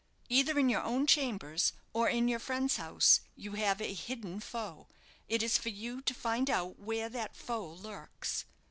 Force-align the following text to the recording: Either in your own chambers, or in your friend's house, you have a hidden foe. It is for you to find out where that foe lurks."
Either 0.29 0.57
in 0.57 0.67
your 0.67 0.81
own 0.81 1.05
chambers, 1.05 1.73
or 1.93 2.09
in 2.09 2.27
your 2.27 2.39
friend's 2.39 2.77
house, 2.77 3.19
you 3.35 3.51
have 3.51 3.79
a 3.79 3.93
hidden 3.93 4.39
foe. 4.39 4.87
It 5.29 5.43
is 5.43 5.59
for 5.59 5.69
you 5.69 6.01
to 6.01 6.13
find 6.15 6.49
out 6.49 6.79
where 6.79 7.07
that 7.07 7.35
foe 7.35 7.67
lurks." 7.71 8.45